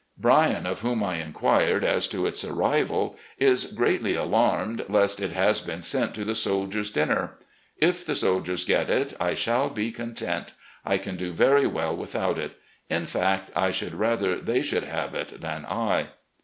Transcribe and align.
Bryan, 0.17 0.65
of 0.65 0.79
whom 0.79 1.03
I 1.03 1.17
inquired 1.17 1.83
as 1.83 2.07
to 2.07 2.25
its 2.25 2.43
arrival, 2.43 3.15
is 3.37 3.65
greatly 3.71 4.15
alarmed 4.15 4.83
lest 4.89 5.19
it 5.19 5.31
has 5.33 5.61
been 5.61 5.83
sent 5.83 6.15
to 6.15 6.25
the 6.25 6.33
soldiers' 6.33 6.89
dinner. 6.89 7.35
If 7.77 8.03
the 8.03 8.15
soldiers 8.15 8.65
get 8.65 8.89
it, 8.89 9.13
I 9.19 9.35
shall 9.35 9.69
be 9.69 9.91
content. 9.91 10.53
I 10.83 10.97
can 10.97 11.17
do 11.17 11.31
very 11.33 11.67
well 11.67 11.95
without 11.95 12.39
it. 12.39 12.53
In 12.89 13.05
fact, 13.05 13.51
I 13.55 13.69
should 13.69 13.93
rather 13.93 14.39
they 14.39 14.63
should 14.63 14.85
have 14.85 15.13
it 15.13 15.39
than 15.39 15.65
I. 15.67 16.07